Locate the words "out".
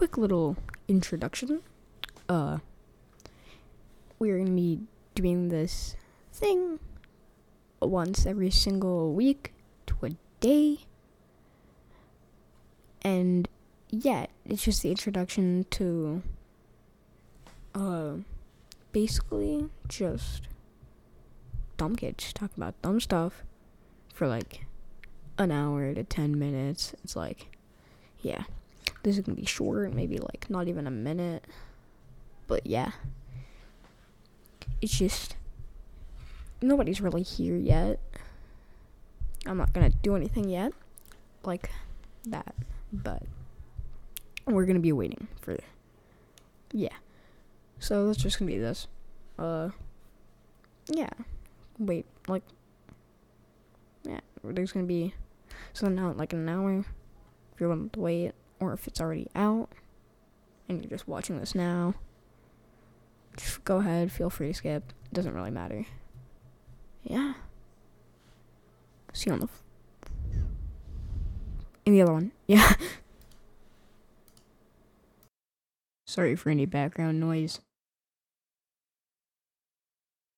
55.98-56.18, 59.34-59.70